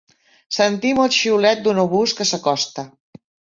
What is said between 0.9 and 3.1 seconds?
el xiulet d'un obús que s'acosta